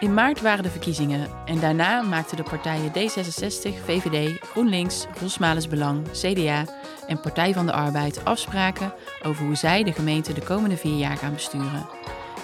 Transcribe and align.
In 0.00 0.14
maart 0.14 0.40
waren 0.40 0.62
de 0.62 0.70
verkiezingen 0.70 1.28
en 1.44 1.60
daarna 1.60 2.02
maakten 2.02 2.36
de 2.36 2.42
partijen 2.42 2.92
D66, 2.92 3.84
VVD, 3.84 4.38
GroenLinks, 4.40 5.06
Rosmales 5.20 5.68
Belang, 5.68 6.10
CDA 6.10 6.64
en 7.06 7.20
Partij 7.20 7.52
van 7.52 7.66
de 7.66 7.72
Arbeid 7.72 8.24
afspraken 8.24 8.92
over 9.22 9.44
hoe 9.44 9.54
zij 9.54 9.82
de 9.82 9.92
gemeente 9.92 10.32
de 10.32 10.40
komende 10.40 10.76
vier 10.76 10.96
jaar 10.96 11.16
gaan 11.16 11.32
besturen. 11.32 11.86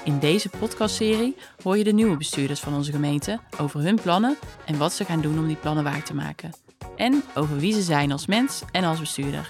In 0.05 0.19
deze 0.19 0.49
podcastserie 0.49 1.37
hoor 1.63 1.79
je 1.79 1.85
de 1.85 1.93
nieuwe 1.93 2.17
bestuurders 2.17 2.61
van 2.61 2.75
onze 2.75 2.93
gemeente 2.93 3.41
over 3.61 3.81
hun 3.81 4.00
plannen 4.03 4.36
en 4.64 4.79
wat 4.79 4.93
ze 4.93 5.05
gaan 5.05 5.21
doen 5.21 5.39
om 5.39 5.46
die 5.46 5.57
plannen 5.57 5.85
waar 5.85 6.03
te 6.03 6.14
maken. 6.14 6.53
En 6.96 7.23
over 7.35 7.57
wie 7.57 7.73
ze 7.73 7.82
zijn 7.82 8.13
als 8.13 8.27
mens 8.27 8.63
en 8.73 8.85
als 8.85 9.00
bestuurder. 9.00 9.49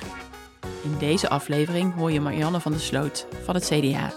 In 0.82 0.96
deze 0.98 1.28
aflevering 1.28 1.94
hoor 1.94 2.12
je 2.12 2.20
Marianne 2.20 2.60
van 2.60 2.72
der 2.72 2.80
Sloot 2.80 3.26
van 3.44 3.54
het 3.54 3.64
CDA. 3.64 4.12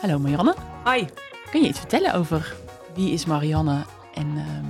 Hallo 0.00 0.18
Marianne. 0.18 0.54
Hi. 0.84 1.04
Kun 1.50 1.62
je 1.62 1.68
iets 1.68 1.78
vertellen 1.78 2.14
over 2.14 2.56
wie 2.98 3.12
is 3.12 3.24
Marianne 3.24 3.84
en 4.14 4.36
ehm, 4.36 4.66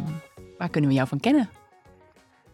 waar 0.59 0.69
kunnen 0.69 0.91
we 0.91 0.97
jou 0.97 1.09
van 1.09 1.21
kennen? 1.21 1.49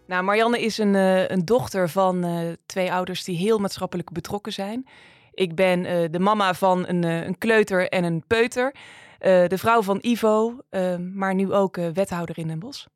Nou, 0.06 0.24
Marianne 0.24 0.60
is 0.60 0.78
een, 0.78 0.95
uh, 0.95 1.28
een 1.28 1.45
dochter 1.45 1.88
van 1.88 2.24
uh, 2.24 2.52
twee 2.66 2.92
ouders 2.92 3.24
die 3.24 3.37
heel 3.37 3.59
maatschappelijk 3.59 4.12
betrokken 4.12 4.52
zijn. 4.52 4.87
Ik 5.33 5.55
ben 5.55 5.84
uh, 5.84 6.10
de 6.10 6.19
mama 6.19 6.55
van 6.55 6.88
een, 6.88 7.02
een, 7.02 7.38
kleuter 7.38 7.88
en 7.88 8.05
een 8.05 8.24
peuter. 8.27 8.74
de 9.19 9.59
vrouw 9.59 9.83
van 9.83 9.98
Ivo, 10.00 10.59
maar 11.14 11.34
nu 11.34 11.52
ook 11.52 11.77
wethouder 11.77 12.38
in 12.38 12.47
Den 12.47 12.59
Bosch. 12.59 12.86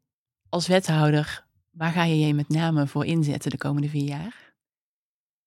Als 0.49 0.67
wethouder, 0.67 1.45
waar 1.71 1.93
ga 1.93 2.05
je 2.05 2.19
je 2.27 2.35
met 2.35 2.49
name 2.49 2.87
voor 2.87 3.05
inzetten 3.05 3.51
de 3.51 3.59
komende 3.59 3.89
vier 3.89 4.09
jaar? 4.09 4.48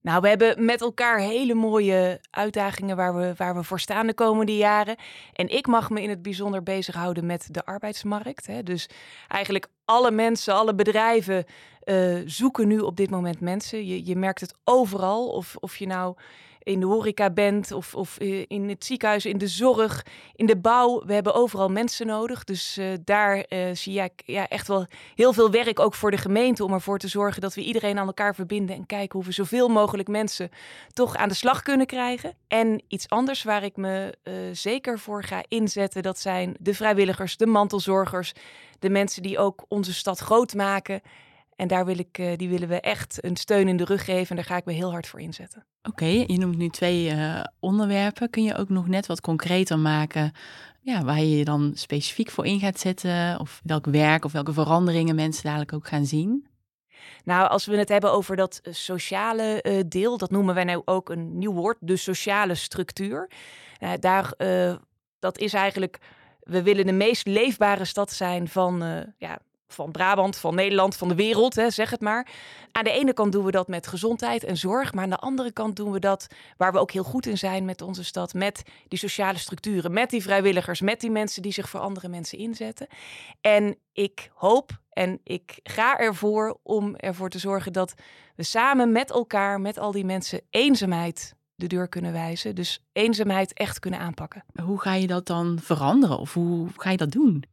Nou, 0.02 0.22
we 0.22 0.28
hebben 0.28 0.66
met 0.66 0.82
elkaar 0.82 1.20
hele 1.20 1.54
mooie 1.54 2.20
uitdagingen 2.30 2.96
waar 2.96 3.16
we, 3.16 3.34
waar 3.38 3.56
we 3.56 3.64
voor 3.64 3.80
staan 3.80 4.08
de 4.08 4.14
komende 4.14 4.58
jaren. 4.58 4.96
En 5.34 5.48
ik 5.48 5.68
mag 5.68 5.90
me 5.90 6.02
in 6.02 6.10
het 6.10 6.22
bijzonder 6.22 6.64
bezighouden 6.64 7.26
met 7.26 7.48
de 7.52 7.66
arbeidsmarkt. 7.66 8.48
Hè. 8.48 8.64
Dus 8.64 8.90
eigenlijk 9.28 9.68
alle 9.92 10.12
mensen, 10.12 10.54
alle 10.54 10.76
bedrijven 10.76 11.46
uh, 11.86 12.22
zoeken 12.26 12.68
nu 12.68 12.80
op 12.80 12.98
dit 12.98 13.10
moment 13.10 13.40
mensen. 13.40 13.86
Je, 13.86 14.06
je 14.06 14.16
merkt 14.16 14.42
het 14.42 14.54
overal. 14.64 15.28
Of, 15.28 15.56
of 15.60 15.78
je 15.78 15.88
nou 15.88 16.16
in 16.64 16.80
de 16.80 16.86
horeca 16.86 17.30
bent 17.30 17.72
of, 17.72 17.96
of 17.96 18.18
eh, 18.18 18.46
in 18.48 18.70
het 18.70 18.86
ziekenhuis, 18.86 19.26
in 19.26 19.38
de 19.38 19.48
zorg, 19.48 20.06
in 20.36 20.46
de 20.46 20.58
bouw. 20.58 21.04
We 21.06 21.14
hebben 21.14 21.34
overal 21.34 21.70
mensen 21.70 22.08
nodig. 22.08 22.44
Dus 22.44 22.78
uh, 22.78 22.88
daar 23.04 23.46
zie 23.74 24.02
ik 24.02 24.12
ja, 24.26 24.48
echt 24.48 24.68
wel 24.68 24.86
heel 25.16 25.34
veel 25.34 25.52
werk 25.52 25.80
ook 25.80 25.94
voor 25.94 26.12
de 26.12 26.18
gemeente 26.18 26.64
om 26.64 26.74
ervoor 26.74 26.98
te 26.98 27.08
zorgen 27.08 27.42
dat 27.42 27.54
we 27.54 27.64
iedereen 27.64 28.00
aan 28.00 28.08
elkaar 28.08 28.36
verbinden 28.36 28.76
en 28.76 28.86
kijken 28.86 29.20
hoe 29.20 29.28
we 29.28 29.34
zoveel 29.34 29.68
mogelijk 29.68 30.08
mensen 30.08 30.50
toch 30.94 31.16
aan 31.16 31.30
de 31.30 31.36
slag 31.36 31.62
kunnen 31.62 31.86
krijgen. 31.86 32.34
En 32.48 32.84
iets 32.88 33.10
anders 33.10 33.44
waar 33.44 33.64
ik 33.64 33.78
me 33.78 34.18
zeker 34.52 35.00
voor 35.00 35.24
ga 35.24 35.44
inzetten, 35.48 36.04
dat 36.04 36.20
zijn 36.20 36.56
de 36.60 36.74
vrijwilligers, 36.74 37.38
de 37.38 37.46
mantelzorgers, 37.48 38.34
de 38.82 38.90
mensen 38.90 39.24
die 39.24 39.38
ook 39.38 39.66
onze 39.68 39.94
stad 39.94 40.20
groot 40.20 40.54
maken. 40.54 41.02
En 41.56 41.68
daar 41.68 41.86
wil 41.86 42.00
ik, 42.00 42.38
die 42.38 42.50
willen 42.50 42.68
we 42.68 42.80
echt 42.80 43.24
een 43.24 43.36
steun 43.36 43.68
in 43.68 43.78
de 43.78 43.86
rug 43.86 44.06
geven. 44.06 44.30
En 44.30 44.36
daar 44.36 44.46
ga 44.46 44.58
ik 44.58 44.66
me 44.66 44.74
heel 44.74 44.92
hard 44.92 45.08
voor 45.08 45.20
inzetten. 45.20 45.66
Oké, 45.84 46.06
je 46.06 46.38
noemt 46.38 46.58
nu 46.58 46.70
twee 46.70 47.12
uh, 47.12 47.44
onderwerpen. 47.60 48.30
Kun 48.30 48.44
je 48.44 48.56
ook 48.56 48.70
nog 48.70 48.88
net 48.88 49.06
wat 49.06 49.22
concreter 49.22 49.80
maken 49.80 50.32
ja, 50.82 51.04
waar 51.04 51.20
je 51.20 51.38
je 51.38 51.46
dan 51.46 51.72
specifiek 51.74 52.30
voor 52.30 52.46
in 52.46 52.60
gaat 52.60 52.80
zetten? 52.80 53.40
Of 53.40 53.62
welk 53.64 53.86
werk 53.86 54.26
of 54.26 54.32
welke 54.32 54.54
veranderingen 54.54 55.16
mensen 55.16 55.44
dadelijk 55.44 55.74
ook 55.74 55.88
gaan 55.88 56.06
zien? 56.06 56.48
Nou, 57.24 57.50
als 57.50 57.66
we 57.66 57.78
het 57.78 57.90
hebben 57.90 58.12
over 58.12 58.36
dat 58.36 58.60
eh, 58.64 58.74
sociale 58.74 59.64
uh, 59.64 59.80
deel, 59.88 60.18
dat 60.18 60.32
noemen 60.32 60.56
wij 60.56 60.64
nu 60.64 60.82
ook 60.86 61.10
een 61.10 61.38
nieuw 61.38 61.54
woord, 61.54 61.78
de 61.80 61.98
sociale 61.98 62.56
structuur. 62.56 63.30
Daar, 64.00 64.34
dat 65.20 65.38
is 65.38 65.54
eigenlijk, 65.54 65.98
we 66.44 66.64
willen 66.64 66.86
de 66.86 66.92
meest 66.92 67.28
leefbare 67.28 67.86
stad 67.86 68.12
zijn 68.12 68.48
van 68.48 68.84
ja, 69.18 69.40
van 69.74 69.92
Brabant, 69.92 70.38
van 70.38 70.56
Nederland, 70.56 70.96
van 70.96 71.08
de 71.08 71.16
wereld, 71.16 71.56
hè, 71.56 71.70
zeg 71.70 71.90
het 71.90 72.02
maar. 72.02 72.28
Aan 72.72 72.84
de 72.84 72.92
ene 72.92 73.14
kant 73.14 73.32
doen 73.32 73.46
we 73.46 73.52
dat 73.52 73.68
met 73.68 73.88
gezondheid 73.88 74.44
en 74.44 74.58
zorg, 74.58 74.94
maar 74.94 75.04
aan 75.04 75.10
de 75.10 75.18
andere 75.18 75.52
kant 75.52 75.76
doen 75.76 75.92
we 75.92 76.00
dat 76.00 76.28
waar 76.58 76.72
we 76.72 76.80
ook 76.80 76.92
heel 76.92 77.04
goed 77.04 77.26
in 77.26 77.38
zijn 77.38 77.66
met 77.66 77.82
onze 77.82 78.04
stad, 78.04 78.34
met 78.34 78.64
die 78.88 79.00
sociale 79.00 79.38
structuren, 79.38 79.94
met 79.94 80.10
die 80.10 80.22
vrijwilligers, 80.22 80.82
met 80.82 81.00
die 81.00 81.12
mensen 81.12 81.42
die 81.42 81.54
zich 81.54 81.70
voor 81.70 81.80
andere 81.80 82.08
mensen 82.08 82.38
inzetten. 82.38 82.88
En 83.42 83.78
ik 83.94 84.32
hoop 84.34 84.80
en 84.90 85.20
ik 85.24 85.60
ga 85.64 85.98
ervoor 85.98 86.60
om 86.64 86.96
ervoor 86.96 87.30
te 87.30 87.40
zorgen 87.40 87.74
dat 87.74 87.94
we 88.36 88.44
samen 88.44 88.92
met 88.92 89.12
elkaar, 89.12 89.62
met 89.62 89.78
al 89.78 89.92
die 89.92 90.06
mensen, 90.06 90.42
eenzaamheid 90.50 91.36
de 91.62 91.68
deur 91.68 91.88
kunnen 91.88 92.12
wijzen. 92.12 92.56
Dus 92.56 92.84
eenzaamheid 92.92 93.54
echt 93.54 93.80
kunnen 93.80 94.00
aanpakken. 94.00 94.44
Hoe 94.64 94.82
ga 94.82 94.94
je 94.94 95.08
dat 95.08 95.26
dan 95.28 95.60
veranderen 95.62 96.18
of 96.18 96.34
hoe 96.34 96.68
ga 96.76 96.90
je 96.92 96.98
dat 96.98 97.12
doen? 97.12 97.44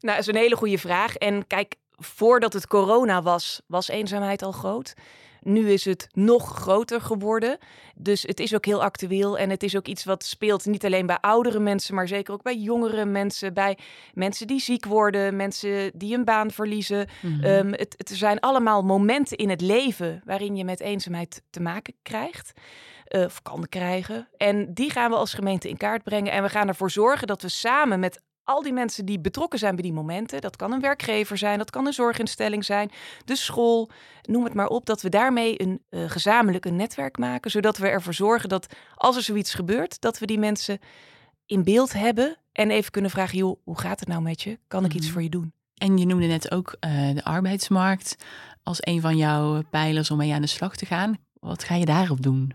Nou, 0.00 0.16
dat 0.16 0.18
is 0.18 0.26
een 0.26 0.40
hele 0.40 0.56
goede 0.56 0.78
vraag. 0.78 1.14
En 1.16 1.46
kijk, 1.46 1.74
voordat 1.96 2.52
het 2.52 2.66
corona 2.66 3.22
was, 3.22 3.60
was 3.66 3.88
eenzaamheid 3.88 4.42
al 4.42 4.52
groot. 4.52 4.94
Nu 5.46 5.70
is 5.70 5.84
het 5.84 6.08
nog 6.12 6.56
groter 6.56 7.00
geworden. 7.00 7.58
Dus 7.94 8.22
het 8.22 8.40
is 8.40 8.54
ook 8.54 8.64
heel 8.64 8.82
actueel. 8.82 9.38
En 9.38 9.50
het 9.50 9.62
is 9.62 9.76
ook 9.76 9.86
iets 9.86 10.04
wat 10.04 10.24
speelt 10.24 10.64
niet 10.64 10.84
alleen 10.84 11.06
bij 11.06 11.18
oudere 11.20 11.58
mensen, 11.58 11.94
maar 11.94 12.08
zeker 12.08 12.34
ook 12.34 12.42
bij 12.42 12.56
jongere 12.56 13.04
mensen. 13.04 13.54
Bij 13.54 13.78
mensen 14.12 14.46
die 14.46 14.60
ziek 14.60 14.84
worden, 14.84 15.36
mensen 15.36 15.92
die 15.94 16.14
een 16.14 16.24
baan 16.24 16.50
verliezen. 16.50 17.08
Mm 17.22 17.44
het, 17.76 17.94
het 17.96 18.08
zijn 18.08 18.40
allemaal 18.40 18.82
momenten 18.82 19.36
in 19.36 19.50
het 19.50 19.60
leven 19.60 20.22
waarin 20.24 20.56
je 20.56 20.64
met 20.64 20.80
eenzaamheid 20.80 21.42
te 21.50 21.60
maken 21.60 21.94
krijgt. 22.02 22.52
Uh, 23.08 23.24
of 23.24 23.42
kan 23.42 23.66
krijgen. 23.68 24.28
En 24.36 24.74
die 24.74 24.90
gaan 24.90 25.10
we 25.10 25.16
als 25.16 25.34
gemeente 25.34 25.68
in 25.68 25.76
kaart 25.76 26.02
brengen. 26.02 26.32
En 26.32 26.42
we 26.42 26.48
gaan 26.48 26.68
ervoor 26.68 26.90
zorgen 26.90 27.26
dat 27.26 27.42
we 27.42 27.48
samen 27.48 28.00
met 28.00 28.20
al 28.46 28.62
die 28.62 28.72
mensen 28.72 29.04
die 29.04 29.20
betrokken 29.20 29.58
zijn 29.58 29.74
bij 29.74 29.82
die 29.82 29.92
momenten, 29.92 30.40
dat 30.40 30.56
kan 30.56 30.72
een 30.72 30.80
werkgever 30.80 31.38
zijn, 31.38 31.58
dat 31.58 31.70
kan 31.70 31.86
een 31.86 31.92
zorginstelling 31.92 32.64
zijn, 32.64 32.90
de 33.24 33.36
school, 33.36 33.90
noem 34.22 34.44
het 34.44 34.54
maar 34.54 34.68
op, 34.68 34.86
dat 34.86 35.02
we 35.02 35.08
daarmee 35.08 35.62
een 35.62 35.82
uh, 35.90 36.10
gezamenlijk 36.10 36.64
een 36.64 36.76
netwerk 36.76 37.18
maken, 37.18 37.50
zodat 37.50 37.76
we 37.76 37.88
ervoor 37.88 38.14
zorgen 38.14 38.48
dat 38.48 38.74
als 38.94 39.16
er 39.16 39.22
zoiets 39.22 39.54
gebeurt, 39.54 40.00
dat 40.00 40.18
we 40.18 40.26
die 40.26 40.38
mensen 40.38 40.78
in 41.46 41.64
beeld 41.64 41.92
hebben 41.92 42.36
en 42.52 42.70
even 42.70 42.90
kunnen 42.90 43.10
vragen, 43.10 43.38
joh, 43.38 43.60
hoe 43.64 43.78
gaat 43.78 44.00
het 44.00 44.08
nou 44.08 44.22
met 44.22 44.42
je? 44.42 44.58
Kan 44.68 44.84
ik 44.84 44.94
iets 44.94 45.04
mhm. 45.04 45.12
voor 45.12 45.22
je 45.22 45.28
doen? 45.28 45.52
En 45.74 45.98
je 45.98 46.06
noemde 46.06 46.26
net 46.26 46.50
ook 46.50 46.76
uh, 46.80 47.14
de 47.14 47.24
arbeidsmarkt 47.24 48.16
als 48.62 48.78
een 48.80 49.00
van 49.00 49.16
jouw 49.16 49.62
pijlers 49.70 50.10
om 50.10 50.16
mee 50.16 50.34
aan 50.34 50.40
de 50.40 50.46
slag 50.46 50.76
te 50.76 50.86
gaan. 50.86 51.18
Wat 51.32 51.64
ga 51.64 51.74
je 51.74 51.84
daarop 51.84 52.22
doen? 52.22 52.52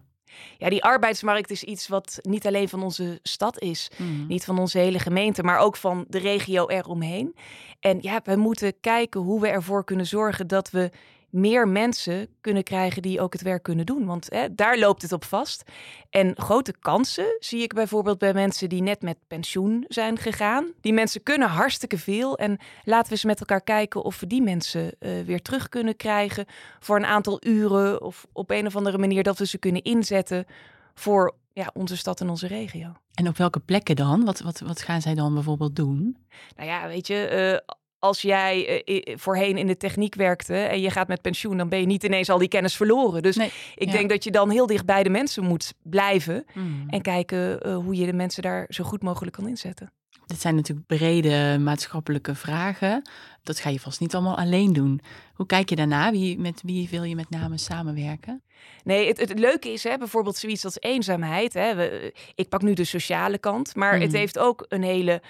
Ja, 0.58 0.70
die 0.70 0.84
arbeidsmarkt 0.84 1.52
is 1.52 1.64
iets 1.64 1.88
wat 1.88 2.20
niet 2.22 2.48
alleen 2.48 2.70
van 2.70 2.84
onze 2.84 3.20
stad 3.24 3.60
is, 3.60 3.92
mhm. 3.98 4.28
niet 4.28 4.46
van 4.46 4.60
onze 4.60 4.78
hele 4.78 5.00
gemeente, 5.00 5.44
maar 5.44 5.60
ook 5.60 5.76
van 5.76 6.06
de 6.08 6.20
regio 6.20 6.68
eromheen. 6.68 7.36
En 7.80 7.98
ja, 8.02 8.22
we 8.24 8.36
moeten 8.36 8.80
kijken 8.80 9.22
hoe 9.22 9.42
we 9.42 9.48
ervoor 9.48 9.84
kunnen 9.84 10.08
zorgen 10.08 10.48
dat 10.48 10.70
we 10.70 10.92
meer 11.32 11.68
mensen 11.68 12.28
kunnen 12.42 12.64
krijgen 12.64 13.02
die 13.02 13.22
ook 13.22 13.34
het 13.34 13.42
werk 13.42 13.64
kunnen 13.64 13.86
doen. 13.86 14.06
Want 14.06 14.28
hè, 14.30 14.56
daar 14.56 14.78
loopt 14.78 15.02
het 15.02 15.12
op 15.12 15.24
vast. 15.24 15.64
En 16.10 16.34
grote 16.38 16.74
kansen 16.80 17.36
zie 17.40 17.62
ik 17.62 17.74
bijvoorbeeld 17.74 18.18
bij 18.18 18.34
mensen 18.34 18.70
die 18.70 18.82
net 18.82 19.02
met 19.02 19.18
pensioen 19.28 19.86
zijn 19.88 20.18
gegaan. 20.18 20.72
Die 20.82 20.94
mensen 20.94 21.24
kunnen 21.24 21.48
hartstikke 21.48 21.98
veel. 21.98 22.38
En 22.38 22.58
laten 22.84 23.06
we 23.06 23.12
eens 23.12 23.24
met 23.24 23.40
elkaar 23.40 23.62
kijken 23.62 24.04
of 24.04 24.20
we 24.20 24.28
die 24.28 24.42
mensen 24.42 24.96
uh, 25.00 25.22
weer 25.26 25.42
terug 25.42 25.70
kunnen 25.70 25.96
krijgen 25.96 26.46
voor 26.80 26.96
een 26.96 27.06
aantal 27.06 27.38
uren. 27.46 28.02
Of 28.02 28.28
op 28.32 28.50
een 28.50 28.66
of 28.66 28.76
andere 28.76 28.98
manier 28.98 29.24
dat 29.24 29.38
we 29.38 29.46
ze 29.46 29.58
kunnen 29.58 29.82
inzetten 29.82 30.46
voor 30.94 31.36
ja, 31.54 31.70
onze 31.74 31.98
stad 31.98 32.22
en 32.22 32.30
onze 32.30 32.48
regio. 32.48 32.92
En 33.14 33.28
op 33.28 33.38
welke 33.38 33.60
plekken 33.60 33.96
dan? 33.96 34.26
Wat, 34.26 34.40
wat, 34.40 34.60
wat 34.60 34.82
gaan 34.82 35.02
zij 35.02 35.16
dan 35.16 35.34
bijvoorbeeld 35.34 35.76
doen? 35.76 36.18
Nou 36.56 36.70
ja, 36.70 36.88
weet 36.88 37.08
je, 37.08 37.60
uh, 37.64 37.76
als 38.02 38.22
jij 38.22 38.84
uh, 38.86 39.16
voorheen 39.18 39.58
in 39.58 39.68
de 39.68 39.78
techniek 39.78 40.16
werkte 40.16 40.56
en 40.56 40.82
je 40.82 40.92
gaat 40.92 41.08
met 41.08 41.22
pensioen, 41.22 41.58
dan 41.58 41.70
ben 41.70 41.80
je 41.80 41.86
niet 41.86 42.04
ineens 42.04 42.30
al 42.30 42.38
die 42.38 42.48
kennis 42.48 42.76
verloren. 42.76 43.22
Dus 43.22 43.38
ik 43.76 43.92
denk 43.92 44.10
dat 44.10 44.24
je 44.24 44.32
dan 44.32 44.50
heel 44.50 44.68
dicht 44.68 44.86
bij 44.86 45.04
de 45.04 45.10
mensen 45.10 45.44
moet 45.44 45.74
blijven 45.84 46.46
hmm. 46.54 46.84
en 46.88 47.02
kijken 47.02 47.68
uh, 47.68 47.76
hoe 47.76 47.96
je 47.96 48.06
de 48.06 48.14
mensen 48.14 48.44
daar 48.44 48.66
zo 48.70 48.84
goed 48.84 49.04
mogelijk 49.04 49.36
kan 49.36 49.48
inzetten. 49.48 49.92
Dit 50.26 50.42
zijn 50.42 50.56
natuurlijk 50.56 50.88
brede 50.88 51.58
maatschappelijke 51.60 52.36
vragen. 52.36 53.10
Dat 53.44 53.60
ga 53.60 53.70
je 53.70 53.80
vast 53.80 54.00
niet 54.00 54.16
allemaal 54.16 54.38
alleen 54.38 54.74
doen. 54.74 55.02
Hoe 55.34 55.46
kijk 55.46 55.70
je 55.70 55.76
daarna? 55.76 56.12
Wie, 56.12 56.40
met 56.40 56.62
wie 56.66 56.90
wil 56.90 57.04
je 57.04 57.16
met 57.16 57.30
name 57.30 57.58
samenwerken? 57.58 58.42
Nee, 58.84 59.08
het, 59.08 59.20
het 59.20 59.40
leuke 59.40 59.72
is 59.72 59.84
hè, 59.84 59.98
bijvoorbeeld 59.98 60.36
zoiets 60.36 60.66
als 60.66 60.80
eenzaamheid. 60.80 61.54
Hè. 61.54 61.76
We, 61.76 62.14
ik 62.36 62.50
pak 62.50 62.62
nu 62.62 62.74
de 62.74 62.84
sociale 62.84 63.38
kant, 63.38 63.76
maar 63.76 63.94
het 63.94 64.12
hmm. 64.12 64.20
heeft 64.20 64.40
ook 64.40 64.66
een 64.70 64.84
hele 64.84 65.22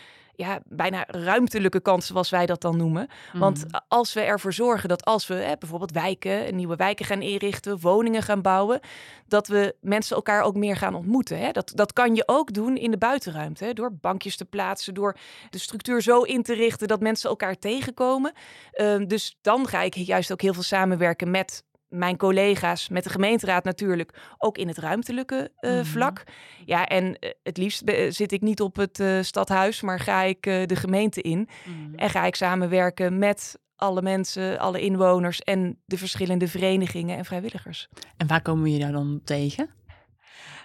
ja, 0.41 0.59
bijna 0.65 1.03
ruimtelijke 1.07 1.79
kans, 1.79 2.05
zoals 2.05 2.29
wij 2.29 2.45
dat 2.45 2.61
dan 2.61 2.77
noemen. 2.77 3.07
Want 3.33 3.65
mhm. 3.65 3.79
als 3.88 4.13
we 4.13 4.21
ervoor 4.21 4.53
zorgen 4.53 4.89
dat 4.89 5.05
als 5.05 5.27
we 5.27 5.33
hè, 5.33 5.53
bijvoorbeeld 5.59 5.91
wijken, 5.91 6.55
nieuwe 6.55 6.75
wijken 6.75 7.05
gaan 7.05 7.21
inrichten, 7.21 7.79
woningen 7.79 8.21
gaan 8.21 8.41
bouwen, 8.41 8.79
dat 9.27 9.47
we 9.47 9.75
mensen 9.81 10.15
elkaar 10.15 10.43
ook 10.43 10.55
meer 10.55 10.75
gaan 10.75 10.95
ontmoeten. 10.95 11.39
Hè? 11.39 11.51
Dat, 11.51 11.71
dat 11.75 11.93
kan 11.93 12.15
je 12.15 12.23
ook 12.25 12.53
doen 12.53 12.77
in 12.77 12.91
de 12.91 12.97
buitenruimte, 12.97 13.65
hè? 13.65 13.73
door 13.73 13.93
bankjes 13.93 14.38
te 14.38 14.45
plaatsen, 14.45 14.93
door 14.93 15.17
de 15.49 15.57
structuur 15.57 16.01
zo 16.01 16.21
in 16.21 16.43
te 16.43 16.53
richten 16.53 16.88
dat 16.88 16.99
mensen 16.99 17.29
elkaar 17.29 17.59
tegenkomen. 17.59 18.33
Uh, 18.73 19.05
dus 19.07 19.38
dan 19.41 19.67
ga 19.67 19.81
ik 19.81 19.95
juist 19.95 20.31
ook 20.31 20.41
heel 20.41 20.53
veel 20.53 20.63
samenwerken 20.63 21.31
met 21.31 21.63
mijn 21.91 22.17
collega's, 22.17 22.89
met 22.89 23.03
de 23.03 23.09
gemeenteraad 23.09 23.63
natuurlijk, 23.63 24.19
ook 24.38 24.57
in 24.57 24.67
het 24.67 24.77
ruimtelijke 24.77 25.51
uh, 25.61 25.71
Mhm. 25.71 25.83
vlak. 25.85 26.23
Ja, 26.65 26.88
en 26.88 27.19
eh, 27.19 27.29
het 27.43 27.57
liefst 27.57 27.83
be- 27.83 28.07
zit 28.11 28.31
ik 28.31 28.41
niet 28.41 28.61
op 28.61 28.75
het 28.75 28.99
eh, 28.99 29.17
stadhuis, 29.21 29.81
maar 29.81 29.99
ga 29.99 30.21
ik 30.21 30.45
eh, 30.45 30.65
de 30.65 30.75
gemeente 30.75 31.21
in. 31.21 31.49
Mhm. 31.65 31.95
En 31.95 32.09
ga 32.09 32.25
ik 32.25 32.35
samenwerken 32.35 33.17
met 33.17 33.59
alle 33.75 34.01
mensen, 34.01 34.59
alle 34.59 34.81
inwoners 34.81 35.39
en 35.39 35.79
de 35.85 35.97
verschillende 35.97 36.47
verenigingen 36.47 37.17
en 37.17 37.25
vrijwilligers. 37.25 37.88
En 38.17 38.27
waar 38.27 38.41
komen 38.41 38.63
we 38.63 38.71
je 38.71 38.79
daar 38.79 38.91
dan 38.91 39.21
tegen? 39.23 39.69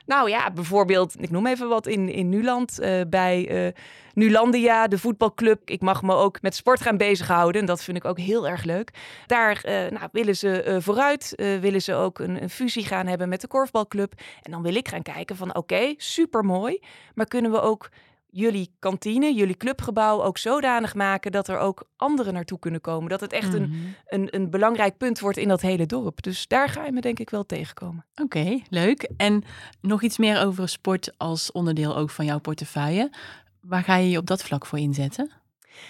Nou 0.06 0.30
ja, 0.30 0.50
bijvoorbeeld, 0.50 1.22
ik 1.22 1.30
noem 1.30 1.46
even 1.46 1.68
wat 1.68 1.86
in, 1.86 2.08
in 2.08 2.28
Nuland, 2.28 2.78
eh, 2.78 3.00
bij 3.08 3.48
eh, 3.48 3.72
Nulandia, 4.14 4.88
de 4.88 4.98
voetbalclub. 4.98 5.70
Ik 5.70 5.80
mag 5.80 6.02
me 6.02 6.14
ook 6.14 6.42
met 6.42 6.54
sport 6.54 6.80
gaan 6.80 6.96
bezighouden 6.96 7.60
en 7.60 7.66
dat 7.66 7.82
vind 7.82 7.96
ik 7.96 8.04
ook 8.04 8.18
heel 8.18 8.48
erg 8.48 8.64
leuk. 8.64 8.90
Daar 9.26 9.60
eh, 9.62 9.90
nou, 9.90 10.08
willen 10.12 10.36
ze 10.36 10.76
vooruit, 10.80 11.32
willen 11.36 11.82
ze 11.82 11.94
ook 11.94 12.18
een, 12.18 12.42
een 12.42 12.50
fusie 12.50 12.84
gaan 12.84 13.06
hebben 13.06 13.28
met 13.28 13.40
de 13.40 13.48
korfbalclub. 13.48 14.12
En 14.42 14.50
dan 14.50 14.62
wil 14.62 14.74
ik 14.74 14.88
gaan 14.88 15.02
kijken 15.02 15.36
van 15.36 15.54
oké, 15.54 15.94
super 15.96 16.44
mooi, 16.44 16.82
maar 17.14 17.26
kunnen 17.26 17.50
we 17.50 17.60
ook 17.60 17.88
jullie 18.36 18.70
kantine, 18.78 19.34
jullie 19.34 19.56
clubgebouw 19.56 20.22
ook 20.22 20.38
zodanig 20.38 20.94
maken 20.94 21.32
dat 21.32 21.48
er 21.48 21.58
ook 21.58 21.88
anderen 21.96 22.32
naartoe 22.32 22.58
kunnen 22.58 22.80
komen. 22.80 23.08
Dat 23.08 23.20
het 23.20 23.32
echt 23.32 23.54
een, 23.54 23.68
Mhm. 23.68 23.78
een, 24.06 24.28
een 24.34 24.50
belangrijk 24.50 24.96
punt 24.96 25.20
wordt 25.20 25.36
in 25.38 25.48
dat 25.48 25.60
hele 25.60 25.86
dorp. 25.86 26.22
Dus 26.22 26.46
daar 26.46 26.68
ga 26.68 26.84
je 26.84 26.92
me 26.92 27.00
denk 27.00 27.18
ik 27.18 27.30
wel 27.30 27.46
tegenkomen. 27.46 28.04
Oké, 28.22 28.60
leuk. 28.68 29.10
En 29.16 29.44
nog 29.80 30.02
iets 30.02 30.18
meer 30.18 30.40
over 30.44 30.68
sport 30.68 31.12
als 31.16 31.52
onderdeel 31.52 31.96
ook 31.96 32.10
van 32.10 32.24
jouw 32.24 32.38
portefeuille. 32.38 33.10
Waar 33.60 33.82
ga 33.82 33.96
je 33.96 34.10
je 34.10 34.18
op 34.18 34.26
dat 34.26 34.42
vlak 34.42 34.66
voor 34.66 34.78
inzetten? 34.78 35.30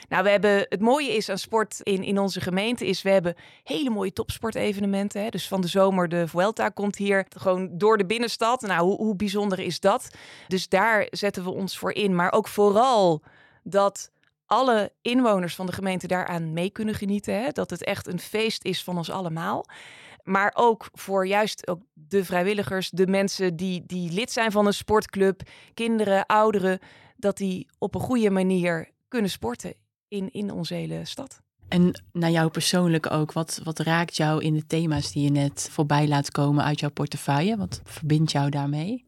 Nou, 0.09 0.23
we 0.23 0.31
hebben 0.31 0.67
het 0.69 0.81
mooie 0.81 1.17
is 1.17 1.29
aan 1.29 1.39
sport 1.39 1.81
in, 1.83 2.03
in 2.03 2.19
onze 2.19 2.41
gemeente 2.41 2.87
is 2.87 3.03
we 3.03 3.11
hebben 3.11 3.35
hele 3.63 3.91
mooie 3.91 4.13
topsportevenementen. 4.13 5.23
Hè? 5.23 5.29
Dus 5.29 5.49
van 5.49 5.61
de 5.61 5.69
zomer 5.69 6.09
de 6.09 6.29
Vuelta 6.29 6.69
komt 6.69 6.97
hier 6.97 7.27
gewoon 7.37 7.79
door 7.79 7.99
de 7.99 8.07
binnenstad. 8.07 8.61
Nou, 8.61 8.87
hoe, 8.87 8.97
hoe 8.97 9.17
bijzonder 9.17 9.59
is 9.59 9.81
dat? 9.81 10.09
Dus 10.49 10.69
daar 10.69 11.07
zetten 11.11 11.45
we 11.45 11.51
ons 11.51 11.79
voor 11.79 11.93
in. 11.93 12.15
Maar 12.15 12.33
ook 12.33 12.49
vooral 12.49 13.23
dat 13.63 14.11
alle 14.47 14.93
inwoners 15.03 15.55
van 15.55 15.67
de 15.67 15.73
gemeente 15.73 16.07
daaraan 16.07 16.53
mee 16.53 16.71
kunnen 16.71 16.95
genieten. 16.95 17.43
Hè? 17.43 17.51
Dat 17.51 17.71
het 17.71 17.85
echt 17.85 18.07
een 18.07 18.21
feest 18.21 18.65
is 18.65 18.85
van 18.85 18.97
ons 18.97 19.11
allemaal. 19.11 19.67
Maar 20.23 20.53
ook 20.55 20.89
voor 20.93 21.27
juist 21.27 21.69
ook 21.69 21.81
de 21.93 22.25
vrijwilligers, 22.25 22.91
de 22.91 23.07
mensen 23.07 23.57
die, 23.57 23.83
die 23.87 24.13
lid 24.13 24.33
zijn 24.33 24.53
van 24.53 24.67
een 24.67 24.75
sportclub, 24.75 25.41
kinderen, 25.75 26.27
ouderen, 26.27 26.79
dat 27.17 27.37
die 27.37 27.69
op 27.79 27.95
een 27.95 28.01
goede 28.01 28.31
manier 28.31 28.91
kunnen 29.09 29.31
sporten 29.31 29.75
in, 30.09 30.31
in 30.33 30.51
onze 30.51 30.75
hele 30.75 31.05
stad. 31.05 31.45
En 31.69 32.03
naar 32.13 32.31
jou 32.31 32.51
persoonlijk 32.51 33.11
ook, 33.11 33.33
wat, 33.33 33.61
wat 33.65 33.79
raakt 33.79 34.17
jou 34.17 34.43
in 34.43 34.55
de 34.55 34.67
thema's 34.67 35.13
die 35.13 35.25
je 35.25 35.31
net 35.31 35.69
voorbij 35.71 36.09
laat 36.09 36.31
komen 36.31 36.65
uit 36.65 36.81
jouw 36.81 36.91
portefeuille? 36.91 37.57
Wat 37.57 37.81
verbindt 37.85 38.33
jou 38.33 38.51
daarmee? 38.51 39.07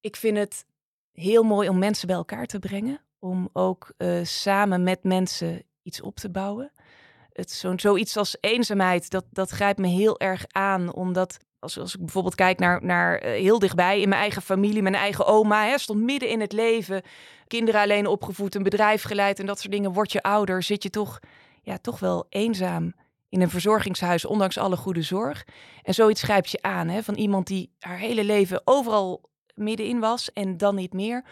Ik 0.00 0.16
vind 0.16 0.36
het 0.36 0.66
heel 1.12 1.42
mooi 1.42 1.68
om 1.68 1.78
mensen 1.78 2.06
bij 2.06 2.16
elkaar 2.16 2.46
te 2.46 2.58
brengen. 2.58 3.00
Om 3.18 3.48
ook 3.52 3.92
eh, 3.96 4.24
samen 4.24 4.82
met 4.82 5.04
mensen 5.04 5.62
iets 5.82 6.00
op 6.00 6.16
te 6.16 6.30
bouwen. 6.30 6.72
Het, 7.32 7.50
zo, 7.50 7.72
zoiets 7.76 8.16
als 8.16 8.36
eenzaamheid, 8.40 9.10
dat, 9.10 9.24
dat 9.30 9.50
grijpt 9.50 9.78
me 9.78 9.86
heel 9.86 10.20
erg 10.20 10.44
aan. 10.48 10.92
Omdat 10.92 11.38
als, 11.58 11.78
als 11.78 11.94
ik 11.94 12.00
bijvoorbeeld 12.00 12.34
kijk 12.34 12.58
naar, 12.58 12.84
naar 12.84 13.18
eh, 13.18 13.30
heel 13.30 13.58
dichtbij 13.58 14.00
in 14.00 14.08
mijn 14.08 14.20
eigen 14.20 14.42
familie, 14.42 14.82
mijn 14.82 14.94
eigen 14.94 15.26
oma, 15.26 15.66
hè, 15.66 15.78
stond 15.78 16.00
midden 16.00 16.28
in 16.28 16.40
het 16.40 16.52
leven. 16.52 17.02
Kinderen 17.46 17.80
alleen 17.80 18.06
opgevoed, 18.06 18.54
een 18.54 18.62
bedrijf 18.62 19.02
geleid 19.02 19.38
en 19.38 19.46
dat 19.46 19.60
soort 19.60 19.72
dingen. 19.72 19.92
Word 19.92 20.12
je 20.12 20.22
ouder, 20.22 20.62
zit 20.62 20.82
je 20.82 20.90
toch, 20.90 21.18
ja, 21.62 21.78
toch 21.78 21.98
wel 21.98 22.26
eenzaam 22.28 22.94
in 23.28 23.40
een 23.40 23.50
verzorgingshuis, 23.50 24.24
ondanks 24.24 24.58
alle 24.58 24.76
goede 24.76 25.02
zorg. 25.02 25.44
En 25.82 25.94
zoiets 25.94 26.22
grijpt 26.22 26.50
je 26.50 26.62
aan, 26.62 26.88
hè, 26.88 27.02
van 27.02 27.14
iemand 27.14 27.46
die 27.46 27.72
haar 27.78 27.98
hele 27.98 28.24
leven 28.24 28.60
overal 28.64 29.30
middenin 29.54 30.00
was 30.00 30.32
en 30.32 30.56
dan 30.56 30.74
niet 30.74 30.92
meer. 30.92 31.24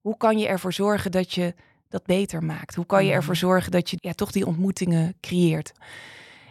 Hoe 0.00 0.16
kan 0.16 0.38
je 0.38 0.46
ervoor 0.46 0.72
zorgen 0.72 1.10
dat 1.10 1.32
je 1.32 1.54
dat 1.88 2.04
beter 2.04 2.44
maakt? 2.44 2.74
Hoe 2.74 2.86
kan 2.86 3.06
je 3.06 3.12
ervoor 3.12 3.36
zorgen 3.36 3.70
dat 3.70 3.90
je 3.90 3.96
ja, 4.00 4.12
toch 4.12 4.30
die 4.30 4.46
ontmoetingen 4.46 5.14
creëert? 5.20 5.72